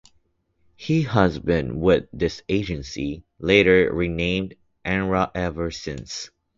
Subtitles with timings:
[0.75, 6.31] He has been with this agency, later renamed Arena, ever since.